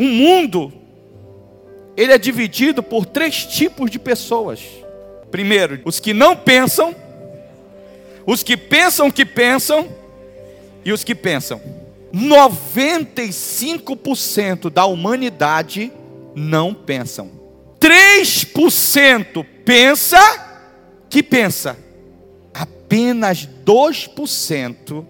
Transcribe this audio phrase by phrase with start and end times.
[0.00, 0.72] O mundo,
[1.94, 4.62] ele é dividido por três tipos de pessoas.
[5.30, 6.96] Primeiro, os que não pensam,
[8.24, 9.86] os que pensam que pensam
[10.86, 11.60] e os que pensam.
[12.14, 15.92] 95% da humanidade
[16.34, 17.30] não pensam.
[17.78, 20.18] 3% pensa
[21.10, 21.76] que pensa.
[22.54, 25.04] Apenas 2%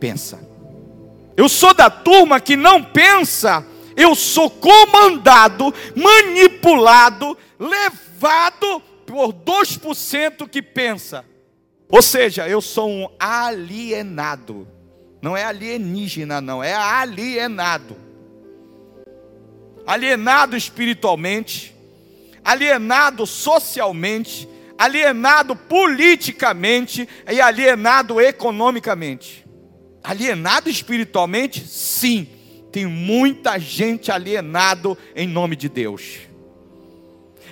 [0.00, 0.40] pensa.
[1.36, 3.64] Eu sou da turma que não pensa,
[3.96, 11.24] eu sou comandado, manipulado, levado por 2% que pensa.
[11.88, 14.68] Ou seja, eu sou um alienado.
[15.20, 17.96] Não é alienígena, não, é alienado.
[19.86, 21.74] Alienado espiritualmente,
[22.44, 24.48] alienado socialmente,
[24.78, 29.44] alienado politicamente e alienado economicamente.
[30.02, 31.66] Alienado espiritualmente?
[31.66, 32.28] Sim.
[32.70, 36.20] Tem muita gente alienado em nome de Deus.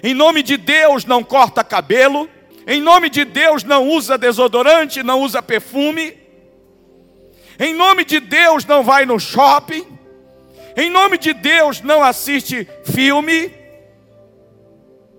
[0.02, 2.28] Em nome de Deus não corta cabelo,
[2.66, 6.16] em nome de Deus não usa desodorante, não usa perfume.
[7.58, 9.86] Em nome de Deus não vai no shopping.
[10.77, 13.46] Em nome de Deus não assiste filme.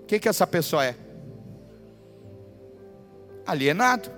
[0.03, 0.95] O que, que essa pessoa é?
[3.45, 4.09] Alienado.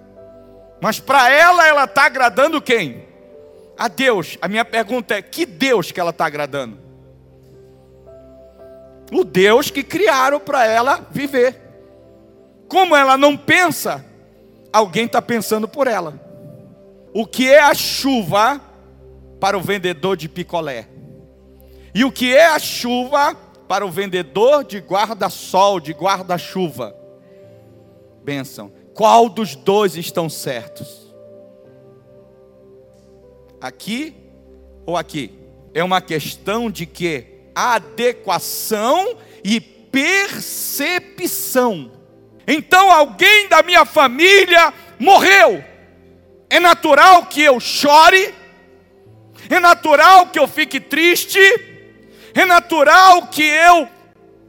[0.81, 3.10] Mas para ela, ela está agradando quem?
[3.81, 4.37] A Deus.
[4.39, 6.77] A minha pergunta é: que Deus que ela está agradando?
[9.11, 11.59] O Deus que criaram para ela viver.
[12.67, 14.05] Como ela não pensa,
[14.71, 16.13] alguém está pensando por ela.
[17.11, 18.61] O que é a chuva
[19.39, 20.87] para o vendedor de picolé?
[21.91, 23.33] E o que é a chuva
[23.67, 26.95] para o vendedor de guarda-sol, de guarda-chuva?
[28.23, 28.71] Benção.
[28.93, 31.00] Qual dos dois estão certos?
[33.61, 34.15] Aqui
[34.85, 35.31] ou aqui?
[35.73, 41.11] É uma questão de que adequação e percepção.
[42.47, 45.63] Então alguém da minha família morreu.
[46.49, 48.33] É natural que eu chore,
[49.49, 51.39] é natural que eu fique triste,
[52.33, 53.87] é natural que eu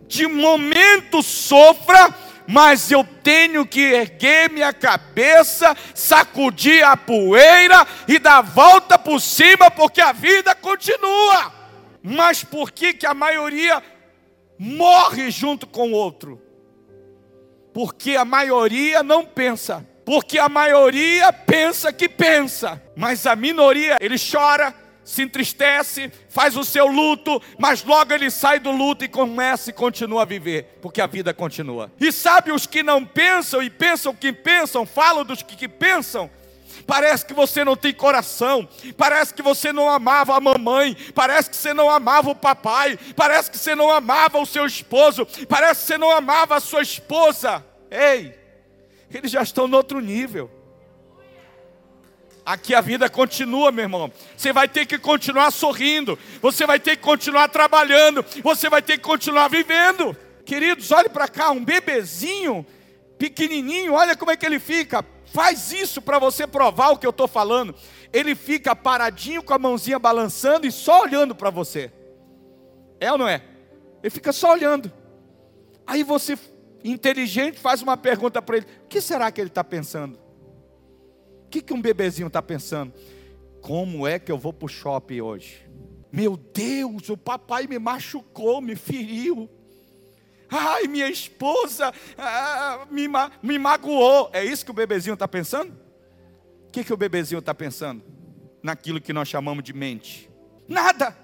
[0.06, 2.14] de momento sofra,
[2.52, 9.70] mas eu tenho que erguer minha cabeça, sacudir a poeira e dar volta por cima,
[9.70, 11.50] porque a vida continua.
[12.02, 13.82] Mas por que, que a maioria
[14.58, 16.42] morre junto com o outro?
[17.72, 19.88] Porque a maioria não pensa.
[20.04, 24.74] Porque a maioria pensa que pensa, mas a minoria, ele chora,
[25.04, 29.72] se entristece, faz o seu luto, mas logo ele sai do luto e começa e
[29.72, 31.90] continua a viver, porque a vida continua.
[32.00, 36.30] E sabe os que não pensam e pensam que pensam, falam dos que, que pensam,
[36.86, 41.56] Parece que você não tem coração, parece que você não amava a mamãe, parece que
[41.56, 45.86] você não amava o papai, parece que você não amava o seu esposo, parece que
[45.86, 47.64] você não amava a sua esposa.
[47.90, 48.34] Ei,
[49.12, 50.50] eles já estão no outro nível.
[52.44, 54.12] Aqui a vida continua, meu irmão.
[54.36, 58.98] Você vai ter que continuar sorrindo, você vai ter que continuar trabalhando, você vai ter
[58.98, 60.16] que continuar vivendo.
[60.44, 62.66] Queridos, olhe para cá, um bebezinho
[63.16, 65.04] pequenininho, olha como é que ele fica.
[65.26, 67.74] Faz isso para você provar o que eu estou falando.
[68.12, 71.92] Ele fica paradinho com a mãozinha balançando e só olhando para você.
[72.98, 73.40] É ou não é?
[74.02, 74.92] Ele fica só olhando.
[75.86, 76.36] Aí você
[76.84, 80.21] inteligente faz uma pergunta para ele: o que será que ele está pensando?
[81.52, 82.94] Que, que um bebezinho está pensando?
[83.60, 85.62] Como é que eu vou para o shopping hoje?
[86.10, 89.50] Meu Deus, o papai me machucou, me feriu.
[90.50, 93.06] Ai, minha esposa ah, me,
[93.42, 94.30] me magoou.
[94.32, 95.78] É isso que o bebezinho está pensando?
[96.68, 98.02] O que, que o bebezinho está pensando?
[98.62, 100.30] Naquilo que nós chamamos de mente.
[100.66, 101.14] Nada.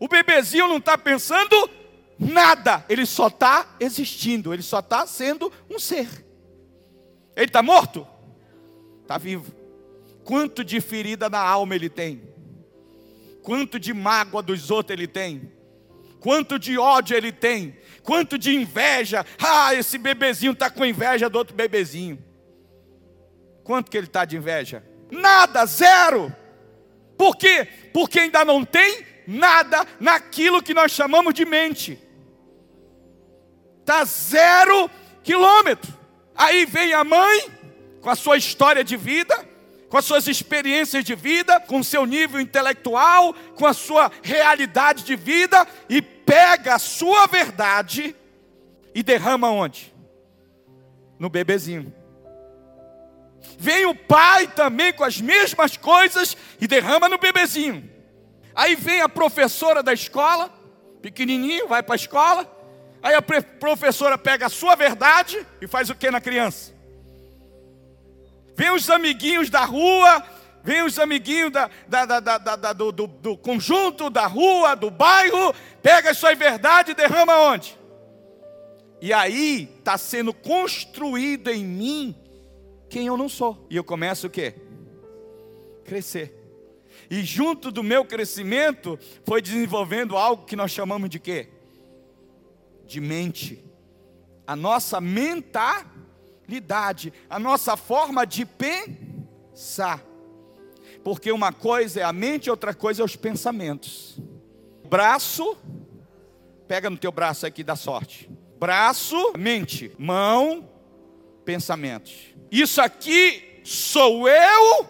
[0.00, 1.70] O bebezinho não está pensando
[2.18, 6.08] nada, ele só está existindo, ele só está sendo um ser.
[7.36, 8.06] Ele está morto?
[9.04, 9.54] Está vivo.
[10.24, 12.20] Quanto de ferida na alma ele tem?
[13.42, 15.52] Quanto de mágoa dos outros ele tem?
[16.18, 17.78] Quanto de ódio ele tem?
[18.02, 19.24] Quanto de inveja?
[19.38, 22.18] Ah, esse bebezinho está com inveja do outro bebezinho.
[23.62, 24.82] Quanto que ele está de inveja?
[25.10, 26.34] Nada, zero.
[27.16, 27.68] Por quê?
[27.92, 32.04] Porque ainda não tem nada naquilo que nós chamamos de mente
[33.84, 34.90] está zero
[35.22, 35.92] quilômetro.
[36.34, 37.46] Aí vem a mãe,
[38.04, 39.34] com a sua história de vida,
[39.88, 45.04] com as suas experiências de vida, com o seu nível intelectual, com a sua realidade
[45.04, 48.14] de vida, e pega a sua verdade
[48.94, 49.90] e derrama onde?
[51.18, 51.94] No bebezinho.
[53.58, 57.90] Vem o pai também com as mesmas coisas e derrama no bebezinho.
[58.54, 60.52] Aí vem a professora da escola,
[61.00, 62.46] pequenininho, vai para a escola.
[63.02, 66.73] Aí a professora pega a sua verdade e faz o que na criança?
[68.56, 70.22] Vem os amiguinhos da rua,
[70.62, 75.54] vem os amiguinhos da, da, da, da do, do, do, conjunto, da rua, do bairro,
[75.82, 77.76] pega a sua verdade e derrama onde?
[79.00, 82.16] E aí está sendo construído em mim
[82.88, 83.66] quem eu não sou.
[83.68, 84.54] E eu começo o quê?
[85.84, 86.40] Crescer.
[87.10, 91.48] E junto do meu crescimento foi desenvolvendo algo que nós chamamos de quê?
[92.86, 93.62] De mente.
[94.46, 95.93] A nossa mentalidade,
[97.28, 100.02] a nossa forma de pensar.
[101.02, 104.18] Porque uma coisa é a mente, outra coisa é os pensamentos.
[104.88, 105.56] Braço,
[106.66, 108.30] pega no teu braço aqui da sorte.
[108.58, 110.68] Braço, mente, mão,
[111.44, 112.34] pensamentos.
[112.50, 114.88] Isso aqui sou eu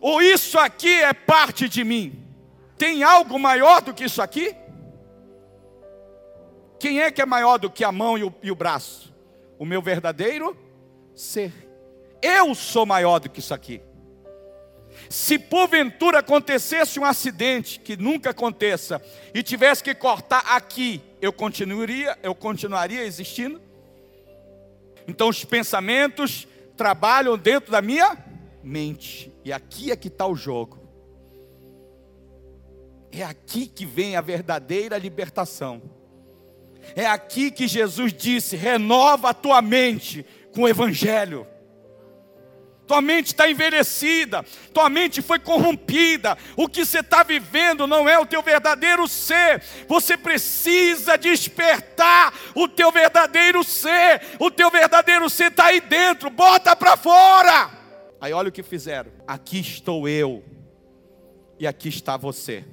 [0.00, 2.24] ou isso aqui é parte de mim?
[2.78, 4.54] Tem algo maior do que isso aqui?
[6.78, 9.14] Quem é que é maior do que a mão e o, e o braço?
[9.58, 10.56] O meu verdadeiro
[11.16, 11.52] ser.
[12.22, 13.80] Eu sou maior do que isso aqui.
[15.10, 19.02] Se porventura acontecesse um acidente, que nunca aconteça,
[19.34, 23.60] e tivesse que cortar aqui, eu continuaria, eu continuaria existindo?
[25.08, 26.46] Então os pensamentos
[26.76, 28.16] trabalham dentro da minha
[28.62, 29.32] mente.
[29.44, 30.78] E aqui é que está o jogo.
[33.12, 35.80] É aqui que vem a verdadeira libertação.
[36.94, 40.26] É aqui que Jesus disse: renova a tua mente
[40.56, 41.46] com o Evangelho.
[42.86, 46.38] Tua mente está envelhecida, tua mente foi corrompida.
[46.56, 49.62] O que você está vivendo não é o teu verdadeiro ser.
[49.86, 54.22] Você precisa despertar o teu verdadeiro ser.
[54.38, 57.70] O teu verdadeiro ser está aí dentro, bota para fora.
[58.20, 59.10] Aí olha o que fizeram.
[59.26, 60.42] Aqui estou eu.
[61.58, 62.64] E aqui está você.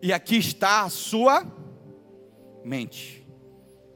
[0.00, 1.44] E aqui está a sua
[2.64, 3.21] mente.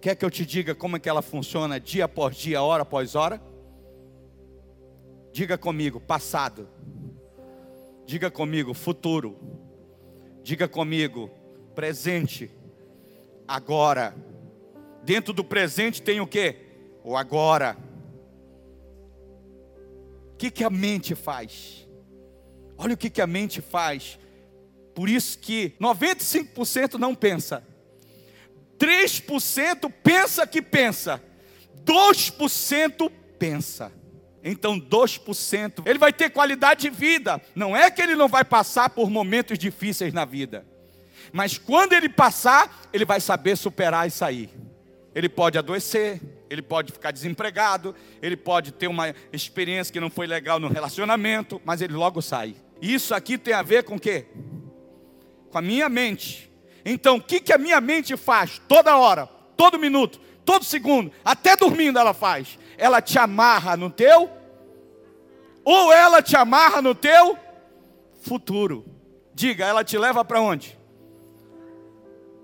[0.01, 3.15] Quer que eu te diga como é que ela funciona dia após dia, hora após
[3.15, 3.41] hora?
[5.33, 6.69] Diga comigo, passado.
[8.07, 9.39] Diga comigo, futuro.
[10.43, 11.31] Diga comigo,
[11.75, 12.51] presente.
[13.47, 14.15] Agora.
[15.03, 16.57] Dentro do presente tem o que?
[17.05, 17.77] O agora.
[20.33, 21.89] O que, que a mente faz?
[22.77, 24.19] Olha o que, que a mente faz.
[24.95, 27.63] Por isso que 95% não pensa.
[28.79, 31.23] 3% pensa que pensa.
[31.85, 33.93] 2% pensa.
[34.43, 37.43] Então 2%, ele vai ter qualidade de vida.
[37.55, 40.65] Não é que ele não vai passar por momentos difíceis na vida.
[41.33, 44.51] Mas quando ele passar, ele vai saber superar e sair.
[45.13, 50.27] Ele pode adoecer, ele pode ficar desempregado, ele pode ter uma experiência que não foi
[50.27, 52.55] legal no relacionamento, mas ele logo sai.
[52.81, 54.27] Isso aqui tem a ver com o quê?
[55.51, 56.49] Com a minha mente.
[56.89, 61.57] Então, o que, que a minha mente faz toda hora, todo minuto, todo segundo, até
[61.57, 62.57] dormindo ela faz?
[62.79, 64.31] Ela te amarra no teu,
[65.65, 67.37] ou ela te amarra no teu
[68.23, 68.87] futuro.
[69.35, 70.79] Diga, ela te leva para onde?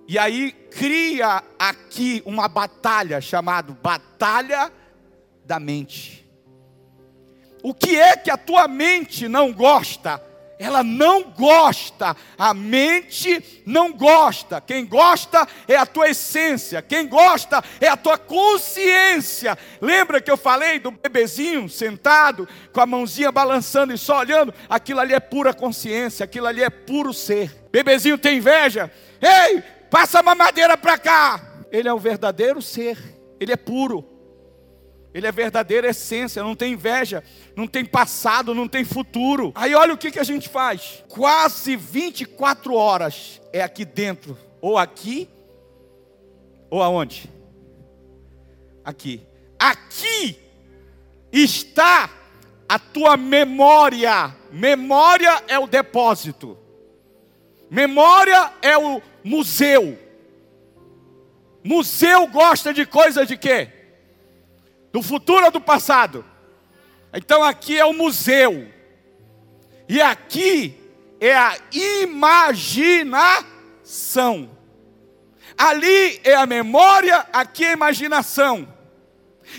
[0.09, 4.73] E aí cria aqui uma batalha chamada Batalha
[5.45, 6.29] da Mente.
[7.63, 10.21] O que é que a tua mente não gosta?
[10.63, 14.61] Ela não gosta, a mente não gosta.
[14.61, 19.59] Quem gosta é a tua essência, quem gosta é a tua consciência.
[19.81, 24.55] Lembra que eu falei do bebezinho sentado, com a mãozinha balançando e só olhando?
[24.69, 27.67] Aquilo ali é pura consciência, aquilo ali é puro ser.
[27.73, 28.89] Bebezinho tem inveja?
[29.21, 31.41] Ei, passa a mamadeira para cá.
[31.73, 32.97] Ele é o verdadeiro ser,
[33.41, 34.12] ele é puro.
[35.15, 37.23] Ele é verdadeira essência, não tem inveja,
[37.55, 39.53] não tem passado, não tem futuro.
[39.55, 41.05] Aí olha o que, que a gente faz.
[41.09, 45.29] Quase 24 horas é aqui dentro, ou aqui,
[46.71, 47.31] ou aonde?
[48.83, 49.21] Aqui.
[49.59, 50.39] Aqui
[51.31, 52.11] está
[52.67, 54.35] a tua memória.
[54.51, 56.57] Memória é o depósito.
[57.71, 59.99] Memória é o museu.
[61.63, 63.82] Museu gosta de coisa de quê?
[64.93, 66.25] Do futuro ou do passado?
[67.13, 68.69] Então aqui é o museu.
[69.89, 70.79] E aqui
[71.21, 73.43] é a imaginação.
[75.57, 78.69] Ali é a memória, aqui é a imaginação.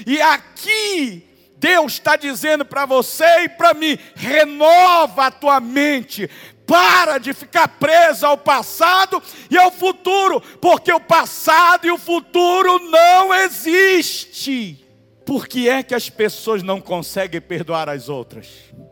[0.05, 6.29] E aqui Deus está dizendo para você e para mim: renova a tua mente,
[6.65, 12.79] para de ficar preso ao passado e ao futuro, porque o passado e o futuro
[12.79, 14.82] não existe.
[15.25, 18.47] Por que é que as pessoas não conseguem perdoar as outras?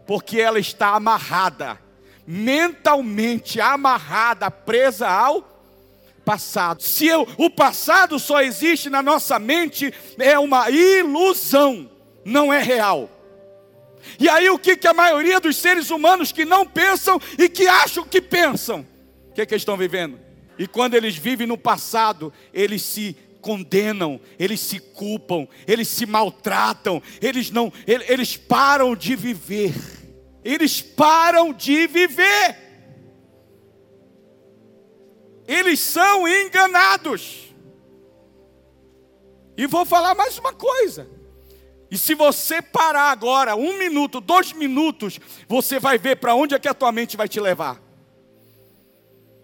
[0.06, 1.80] Porque ela está amarrada
[2.26, 5.44] mentalmente amarrada, presa ao
[6.24, 6.82] passado.
[6.82, 11.90] Se eu, o passado só existe na nossa mente, é uma ilusão,
[12.24, 13.10] não é real.
[14.20, 17.68] E aí o que, que a maioria dos seres humanos que não pensam e que
[17.68, 18.86] acham que pensam,
[19.30, 20.20] o que, que eles estão vivendo?
[20.58, 27.02] E quando eles vivem no passado, eles se condenam, eles se culpam, eles se maltratam,
[27.22, 29.74] eles não, eles param de viver.
[30.44, 32.58] Eles param de viver.
[35.48, 37.54] Eles são enganados.
[39.58, 41.08] E vou falar mais uma coisa.
[41.92, 46.60] E se você parar agora, um minuto, dois minutos, você vai ver para onde é
[46.60, 47.82] que a tua mente vai te levar.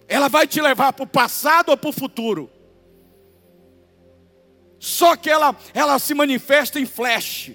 [0.08, 2.50] Ela vai te levar para o passado ou para o futuro.
[4.80, 7.52] Só que ela, ela se manifesta em flash.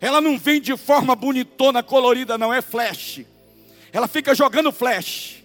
[0.00, 3.22] Ela não vem de forma bonitona, colorida, não é flash.
[3.92, 5.42] Ela fica jogando flash.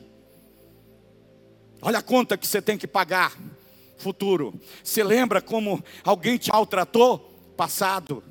[1.81, 3.35] Olha a conta que você tem que pagar
[3.97, 4.53] futuro.
[4.83, 7.31] Você lembra como alguém te maltratou?
[7.61, 8.23] passado.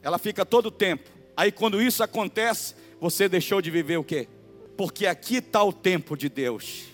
[0.00, 1.10] Ela fica todo o tempo.
[1.36, 4.26] Aí quando isso acontece, você deixou de viver o quê?
[4.74, 6.84] Porque aqui está o tempo de Deus.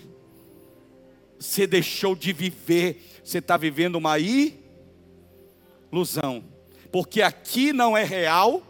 [1.43, 4.55] Você deixou de viver, você está vivendo uma ilusão.
[6.89, 8.63] Porque aqui não é real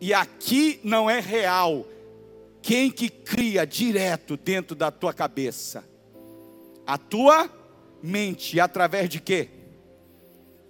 [0.00, 1.84] e aqui não é real.
[2.62, 5.84] Quem que cria direto dentro da tua cabeça?
[6.86, 7.50] A tua
[8.00, 9.48] mente, através de quê?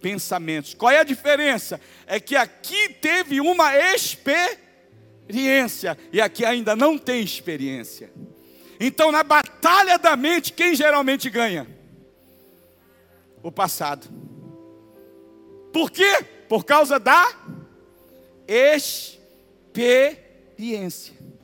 [0.00, 0.72] pensamentos.
[0.72, 1.80] Qual é a diferença?
[2.06, 4.78] É que aqui teve uma experiência
[6.12, 8.10] e aqui ainda não tem experiência.
[8.78, 11.66] Então, na batalha da mente, quem geralmente ganha?
[13.42, 14.08] O passado.
[15.72, 16.24] Por quê?
[16.48, 17.34] Por causa da
[18.46, 20.26] experiência.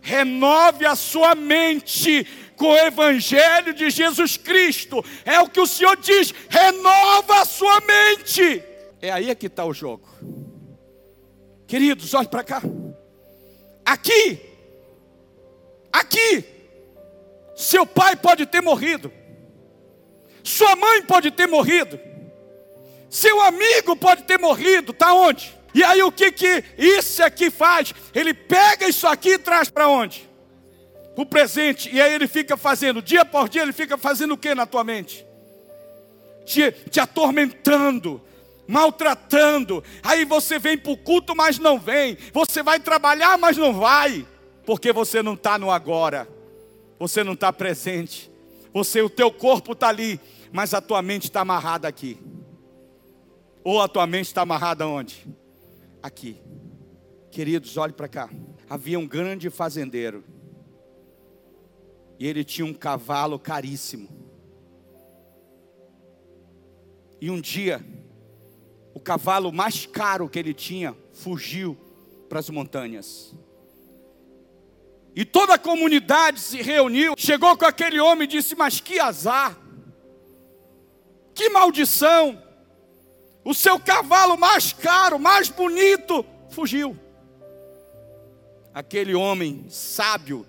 [0.01, 5.05] Renove a sua mente com o Evangelho de Jesus Cristo.
[5.25, 8.63] É o que o Senhor diz: renova a sua mente.
[9.01, 10.09] É aí é que está o jogo.
[11.67, 12.63] Queridos, olhe para cá.
[13.85, 14.41] Aqui,
[15.93, 16.45] aqui,
[17.63, 19.13] seu pai pode ter morrido,
[20.43, 21.99] sua mãe pode ter morrido,
[23.09, 25.57] seu amigo pode ter morrido, está onde?
[25.75, 27.95] E aí o que que isso aqui faz?
[28.15, 30.31] Ele pega isso aqui e traz para onde?
[31.15, 34.37] para o presente, e aí ele fica fazendo, dia por dia, ele fica fazendo o
[34.37, 35.27] que na tua mente?
[36.45, 38.21] Te, te atormentando,
[38.67, 39.85] maltratando.
[40.03, 42.17] Aí você vem para o culto, mas não vem.
[42.33, 44.27] Você vai trabalhar, mas não vai,
[44.65, 46.27] porque você não está no agora,
[47.03, 48.31] você não está presente.
[48.73, 50.21] Você, o teu corpo está ali,
[50.53, 52.17] mas a tua mente está amarrada aqui.
[53.65, 55.27] Ou a tua mente está amarrada onde?
[56.01, 56.41] Aqui.
[57.29, 58.31] Queridos, olhe para cá.
[58.71, 60.23] Havia um grande fazendeiro
[62.21, 64.09] e ele tinha um cavalo caríssimo.
[67.21, 67.85] E um dia,
[68.95, 71.77] o cavalo mais caro que ele tinha fugiu
[72.29, 73.35] para as montanhas.
[75.15, 79.57] E toda a comunidade se reuniu, chegou com aquele homem e disse: Mas que azar,
[81.35, 82.43] que maldição,
[83.45, 86.97] o seu cavalo mais caro, mais bonito, fugiu.
[88.73, 90.47] Aquele homem sábio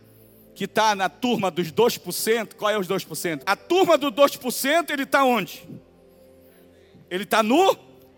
[0.55, 3.41] que está na turma dos 2%, qual é os 2%?
[3.46, 5.67] A turma do 2%, ele está onde?
[7.10, 7.75] Ele está no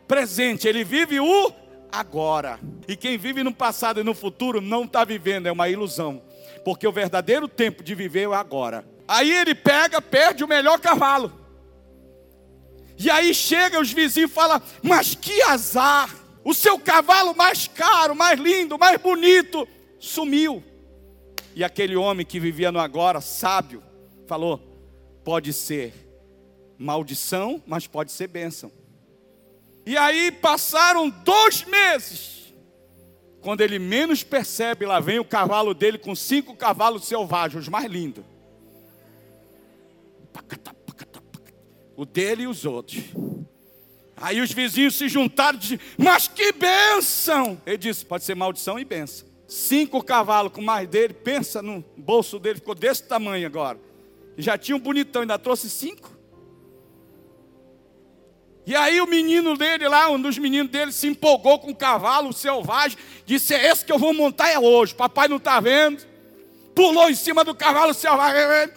[0.07, 1.51] presente, ele vive o
[1.91, 2.59] agora.
[2.87, 6.21] E quem vive no passado e no futuro não está vivendo, é uma ilusão.
[6.65, 8.83] Porque o verdadeiro tempo de viver é agora.
[9.07, 11.31] Aí ele pega, perde o melhor cavalo.
[12.97, 16.09] E aí chega os vizinhos e fala: Mas que azar!
[16.43, 19.67] O seu cavalo mais caro, mais lindo, mais bonito,
[19.99, 20.63] sumiu.
[21.55, 23.81] E aquele homem que vivia no agora, sábio,
[24.27, 24.59] falou:
[25.23, 25.93] pode ser
[26.77, 28.71] maldição, mas pode ser bênção.
[29.85, 32.44] E aí passaram dois meses.
[33.45, 37.85] Quando ele menos percebe, lá vem o cavalo dele com cinco cavalos selvagens, os mais
[37.85, 38.25] lindos.
[41.95, 43.03] O dele e os outros.
[44.17, 47.61] Aí os vizinhos se juntaram e disseram, mas que bênção!
[47.67, 52.39] Ele disse, pode ser maldição e bênção cinco cavalos com mais dele, pensa no bolso
[52.39, 53.79] dele, ficou desse tamanho agora.
[54.39, 56.14] Já tinha um bonitão, ainda trouxe cinco.
[58.65, 62.33] E aí o menino dele lá, um dos meninos dele, se empolgou com o cavalo
[62.33, 66.03] selvagem, disse, é esse que eu vou montar é hoje, papai não está vendo.
[66.73, 68.73] Pulou em cima do cavalo selvagem.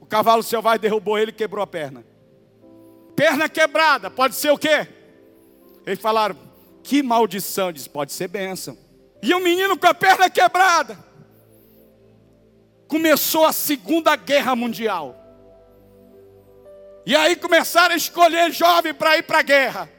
[0.00, 2.04] O cavalo selvagem derrubou ele e quebrou a perna.
[3.14, 4.88] Perna quebrada, pode ser o quê?
[5.86, 6.36] Eles falaram,
[6.82, 7.72] que maldição.
[7.72, 8.76] Diz, pode ser bênção.
[9.22, 10.98] E o menino com a perna quebrada.
[12.86, 15.23] começou a Segunda Guerra Mundial.
[17.06, 19.90] E aí começaram a escolher jovem para ir para a guerra.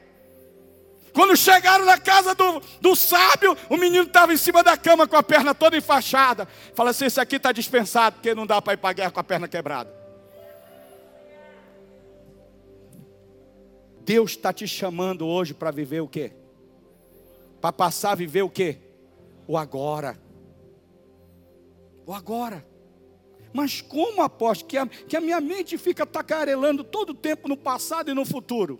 [1.12, 5.16] Quando chegaram na casa do, do sábio, o menino estava em cima da cama com
[5.16, 6.46] a perna toda enfaixada.
[6.74, 9.20] Fala assim: esse aqui está dispensado, porque não dá para ir para a guerra com
[9.20, 9.90] a perna quebrada.
[14.02, 16.32] Deus está te chamando hoje para viver o quê?
[17.60, 18.78] Para passar a viver o quê?
[19.48, 20.18] O agora.
[22.04, 22.64] O agora.
[23.56, 27.56] Mas como apóstolo, que a, que a minha mente fica tacarelando todo o tempo no
[27.56, 28.78] passado e no futuro?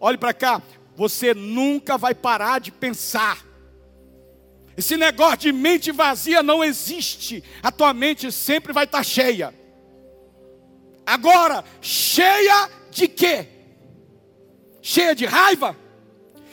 [0.00, 0.60] Olhe para cá,
[0.96, 3.38] você nunca vai parar de pensar.
[4.76, 7.44] Esse negócio de mente vazia não existe.
[7.62, 9.54] A tua mente sempre vai estar tá cheia.
[11.06, 13.46] Agora, cheia de quê?
[14.82, 15.76] Cheia de raiva?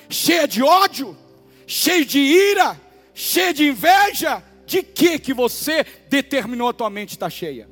[0.07, 1.17] Cheia de ódio?
[1.65, 2.79] Cheia de ira?
[3.15, 4.43] Cheia de inveja?
[4.65, 7.69] De que que você determinou a tua mente estar cheia?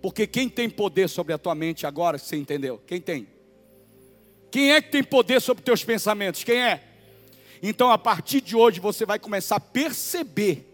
[0.00, 2.80] Porque quem tem poder sobre a tua mente agora, você entendeu?
[2.86, 3.28] Quem tem?
[4.50, 6.42] Quem é que tem poder sobre teus pensamentos?
[6.42, 6.82] Quem é?
[7.62, 10.66] Então, a partir de hoje, você vai começar a perceber.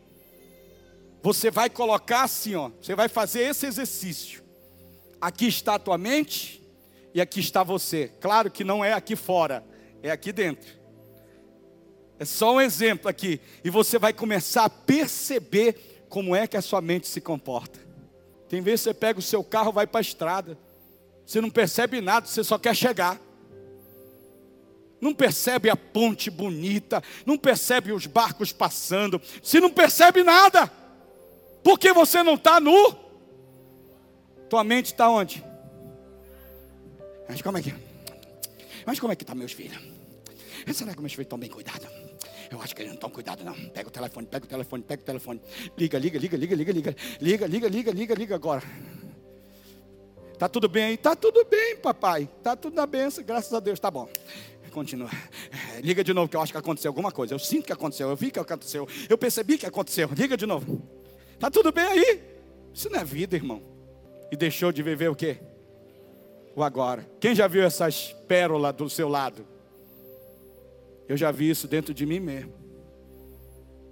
[1.22, 2.70] Você vai colocar assim, ó.
[2.80, 4.42] Você vai fazer esse exercício.
[5.20, 6.62] Aqui está a tua mente
[7.12, 8.12] e aqui está você.
[8.20, 9.64] Claro que não é aqui fora,
[10.02, 10.70] é aqui dentro.
[12.18, 13.40] É só um exemplo aqui.
[13.62, 17.78] E você vai começar a perceber como é que a sua mente se comporta.
[18.48, 20.58] Tem vezes você pega o seu carro, vai para a estrada.
[21.26, 23.20] Você não percebe nada, você só quer chegar.
[25.00, 30.72] Não percebe a ponte bonita, não percebe os barcos passando, você não percebe nada,
[31.62, 32.96] porque você não está nu.
[34.48, 35.44] Tua mente está onde?
[37.28, 37.74] Mas como é que?
[38.86, 39.82] Mas como é que está meus filhos?
[40.72, 42.05] Será que meus filhos estão bem cuidados?
[42.50, 43.54] Eu acho que eles não estão cuidados, não.
[43.70, 45.40] Pega o telefone, pega o telefone, pega o telefone.
[45.76, 46.96] Liga, liga, liga, liga, liga, liga.
[47.20, 48.62] Liga, liga, liga, liga, liga agora.
[50.38, 50.96] Tá tudo bem aí?
[50.96, 52.28] Tá tudo bem, papai.
[52.42, 53.80] Tá tudo na benção, graças a Deus.
[53.80, 54.08] Tá bom.
[54.70, 55.08] Continua.
[55.82, 57.32] Liga de novo, que eu acho que aconteceu alguma coisa.
[57.32, 60.10] Eu sinto que aconteceu, eu vi que aconteceu, eu percebi que aconteceu.
[60.14, 60.82] Liga de novo.
[61.40, 62.22] Tá tudo bem aí?
[62.74, 63.62] Isso não é vida, irmão.
[64.30, 65.38] E deixou de viver o quê?
[66.54, 67.08] O agora.
[67.18, 69.46] Quem já viu essas pérolas do seu lado?
[71.08, 72.52] Eu já vi isso dentro de mim mesmo.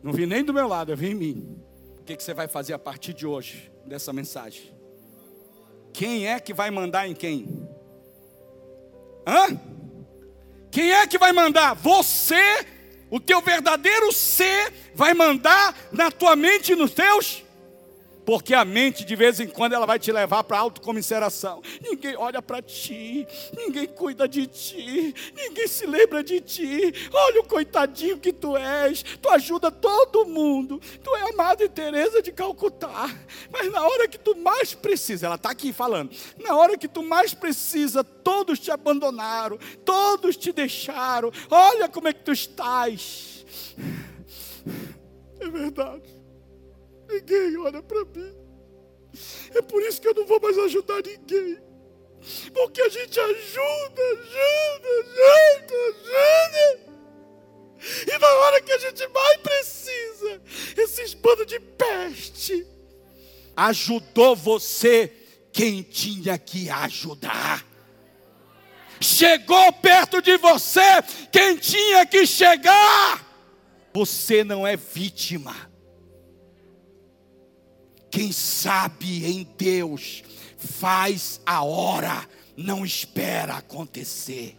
[0.03, 1.59] Não vi nem do meu lado, eu vi em mim.
[2.01, 4.73] O que, que você vai fazer a partir de hoje, dessa mensagem?
[5.93, 7.69] Quem é que vai mandar em quem?
[9.27, 9.59] Hã?
[10.71, 11.75] Quem é que vai mandar?
[11.75, 12.67] Você,
[13.09, 17.44] o teu verdadeiro ser, vai mandar na tua mente e nos teus
[18.25, 21.63] porque a mente, de vez em quando, ela vai te levar para a autocomiseração.
[21.83, 26.93] Ninguém olha para ti, ninguém cuida de ti, ninguém se lembra de ti.
[27.13, 30.81] Olha o coitadinho que tu és, tu ajuda todo mundo.
[31.03, 33.11] Tu é a Madre Teresa de Calcutá.
[33.51, 37.03] Mas na hora que tu mais precisa, ela está aqui falando, na hora que tu
[37.03, 41.31] mais precisa, todos te abandonaram, todos te deixaram.
[41.51, 43.45] Olha como é que tu estás.
[45.41, 46.24] É verdade.
[47.15, 48.35] Ninguém olha para mim.
[49.55, 51.59] É por isso que eu não vou mais ajudar ninguém.
[52.53, 54.89] Porque a gente ajuda, ajuda,
[55.31, 56.95] ajuda, ajuda.
[58.13, 60.43] E na hora que a gente mais precisa,
[60.77, 62.67] esses bandos de peste.
[63.57, 65.13] Ajudou você
[65.53, 67.65] quem tinha que ajudar.
[69.01, 70.81] Chegou perto de você
[71.31, 73.25] quem tinha que chegar.
[73.93, 75.74] Você não é vítima.
[78.15, 80.23] Quem sabe em Deus
[80.57, 82.25] faz a hora,
[82.57, 84.57] não espera acontecer.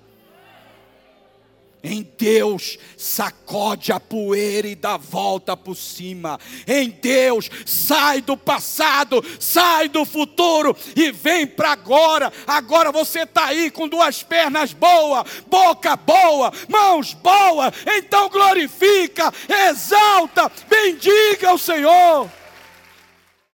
[1.82, 6.38] Em Deus, sacode a poeira e dá volta por cima.
[6.68, 12.34] Em Deus, sai do passado, sai do futuro e vem para agora.
[12.46, 17.74] Agora você está aí com duas pernas boas, boca boa, mãos boas.
[17.88, 19.34] Então glorifica,
[19.70, 22.30] exalta, bendiga o Senhor.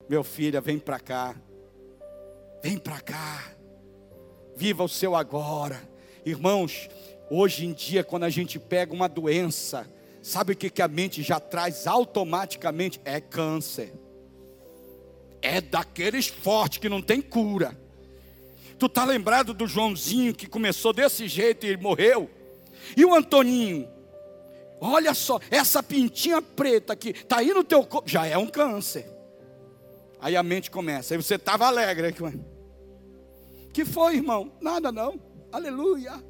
[0.09, 1.35] Meu filho, vem para cá.
[2.63, 3.45] Vem para cá.
[4.57, 5.81] Viva o seu agora.
[6.25, 6.89] Irmãos,
[7.29, 9.87] hoje em dia, quando a gente pega uma doença,
[10.23, 13.01] sabe o que, que a mente já traz automaticamente?
[13.05, 13.93] É câncer.
[15.43, 17.77] É daqueles fortes que não tem cura.
[18.79, 22.31] Tu tá lembrado do Joãozinho que começou desse jeito e morreu?
[22.97, 23.89] E o Antoninho?
[24.81, 29.16] Olha só, essa pintinha preta que está aí no teu corpo, já é um câncer.
[30.27, 31.15] Aí a mente começa.
[31.15, 32.13] Aí você estava alegre.
[33.73, 34.51] Que foi, irmão?
[34.61, 35.21] Nada não.
[35.53, 36.21] Aleluia.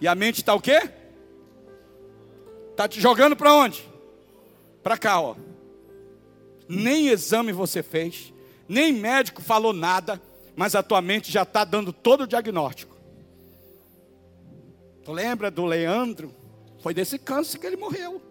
[0.00, 0.88] E a mente está o quê?
[2.70, 3.86] Está te jogando para onde?
[4.82, 5.36] Para cá, ó.
[6.66, 8.32] nem exame você fez,
[8.66, 10.18] nem médico falou nada,
[10.56, 12.96] mas a tua mente já está dando todo o diagnóstico.
[15.04, 16.34] Tu lembra do Leandro?
[16.78, 18.22] Foi desse câncer que ele morreu.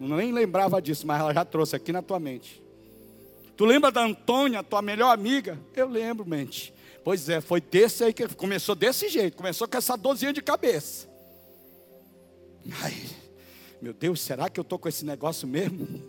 [0.00, 2.62] Eu nem lembrava disso, mas ela já trouxe aqui na tua mente.
[3.56, 5.58] Tu lembra da Antônia, tua melhor amiga?
[5.74, 6.74] Eu lembro, mente.
[7.04, 11.08] Pois é, foi desse aí que começou desse jeito, começou com essa dozinha de cabeça.
[12.82, 12.94] Ai,
[13.80, 16.02] meu Deus, será que eu estou com esse negócio mesmo?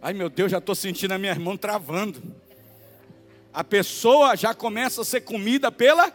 [0.00, 2.22] Ai meu Deus, já estou sentindo a minha irmã travando.
[3.52, 6.10] A pessoa já começa a ser comida pela.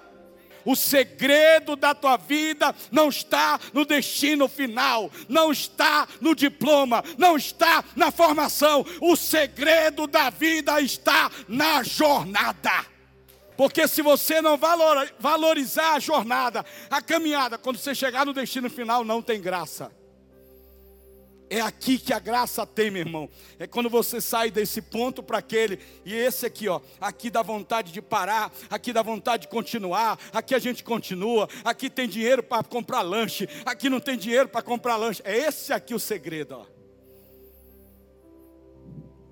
[0.66, 7.38] O segredo da tua vida não está no destino final, não está no diploma, não
[7.38, 8.86] está na formação.
[9.00, 12.86] O segredo da vida está na jornada.
[13.58, 14.58] Porque se você não
[15.20, 19.92] valorizar a jornada, a caminhada, quando você chegar no destino final, não tem graça.
[21.52, 23.30] É aqui que a graça tem, meu irmão.
[23.60, 27.92] É quando você sai desse ponto para aquele, e esse aqui, ó, aqui dá vontade
[27.92, 32.64] de parar, aqui dá vontade de continuar, aqui a gente continua, aqui tem dinheiro para
[32.64, 35.22] comprar lanche, aqui não tem dinheiro para comprar lanche.
[35.26, 36.66] É esse aqui o segredo, ó.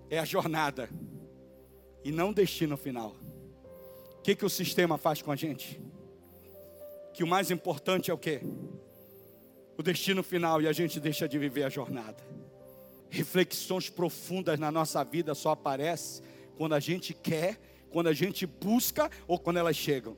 [0.10, 0.90] É a jornada
[2.04, 3.16] e não o destino final.
[4.18, 5.82] O que, que o sistema faz com a gente?
[7.14, 8.42] Que o mais importante é o quê?
[9.80, 12.22] O destino final e a gente deixa de viver a jornada.
[13.10, 16.22] Reflexões profundas na nossa vida só aparecem
[16.58, 17.58] quando a gente quer,
[17.90, 20.18] quando a gente busca ou quando elas chegam.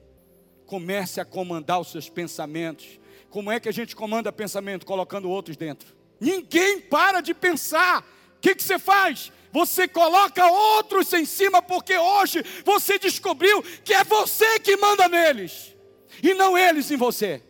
[0.66, 3.00] Comece a comandar os seus pensamentos.
[3.30, 4.84] Como é que a gente comanda pensamento?
[4.84, 5.96] Colocando outros dentro.
[6.20, 8.02] Ninguém para de pensar.
[8.38, 9.32] O que, que você faz?
[9.52, 15.76] Você coloca outros em cima, porque hoje você descobriu que é você que manda neles,
[16.24, 17.44] e não eles em você.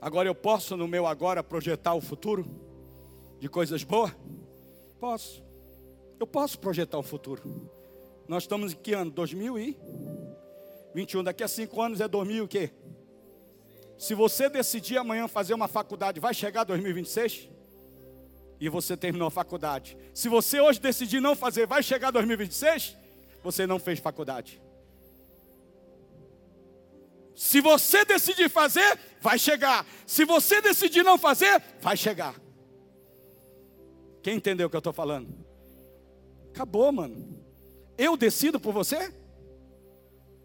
[0.00, 2.46] Agora eu posso no meu agora projetar o futuro
[3.40, 4.12] de coisas boas?
[5.00, 5.42] Posso.
[6.18, 7.70] Eu posso projetar o futuro.
[8.26, 9.10] Nós estamos em que ano?
[9.10, 11.24] 2021.
[11.24, 12.70] Daqui a cinco anos é 2000 o quê?
[13.98, 17.48] Se você decidir amanhã fazer uma faculdade, vai chegar 2026?
[18.60, 19.96] E você terminou a faculdade.
[20.14, 22.96] Se você hoje decidir não fazer, vai chegar 2026?
[23.42, 24.60] Você não fez faculdade.
[27.38, 29.86] Se você decidir fazer, vai chegar.
[30.04, 32.34] Se você decidir não fazer, vai chegar.
[34.20, 35.32] Quem entendeu o que eu estou falando?
[36.50, 37.40] Acabou, mano.
[37.96, 39.14] Eu decido por você?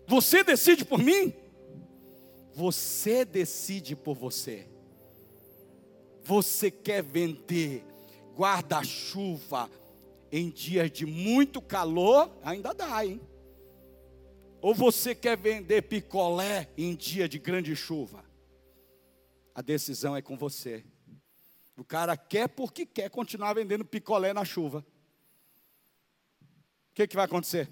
[0.05, 1.33] Você decide por mim?
[2.53, 4.67] Você decide por você.
[6.23, 7.83] Você quer vender
[8.35, 9.67] guarda-chuva
[10.31, 12.29] em dias de muito calor?
[12.43, 13.19] Ainda dá, hein?
[14.63, 18.23] Ou você quer vender picolé em dia de grande chuva?
[19.53, 20.85] A decisão é com você.
[21.75, 24.79] O cara quer porque quer continuar vendendo picolé na chuva.
[26.39, 27.69] O que, que vai acontecer?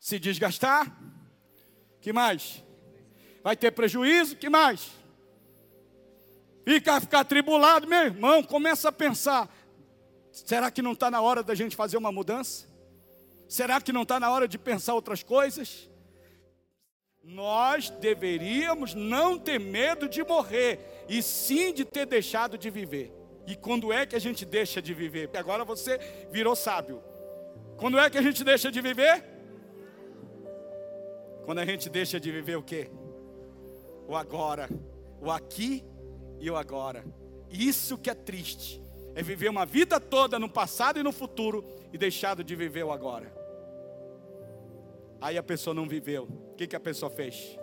[0.00, 1.00] Se desgastar?
[2.00, 2.64] Que mais?
[3.40, 4.34] Vai ter prejuízo?
[4.34, 4.90] Que mais?
[6.64, 9.48] Fica ficar tribulado, meu irmão, começa a pensar:
[10.32, 12.73] será que não está na hora da gente fazer uma mudança?
[13.48, 15.88] Será que não está na hora de pensar outras coisas?
[17.22, 23.12] Nós deveríamos não ter medo de morrer, e sim de ter deixado de viver.
[23.46, 25.30] E quando é que a gente deixa de viver?
[25.36, 25.98] Agora você
[26.30, 27.02] virou sábio.
[27.76, 29.24] Quando é que a gente deixa de viver?
[31.44, 32.90] Quando a gente deixa de viver o quê?
[34.06, 34.68] O agora,
[35.20, 35.84] o aqui
[36.40, 37.04] e o agora.
[37.50, 38.83] Isso que é triste.
[39.14, 42.92] É viver uma vida toda no passado e no futuro e deixado de viver o
[42.92, 43.32] agora.
[45.20, 46.24] Aí a pessoa não viveu.
[46.24, 47.58] O que, que a pessoa fez?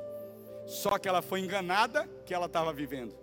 [0.65, 3.20] Só que ela foi enganada que ela estava vivendo.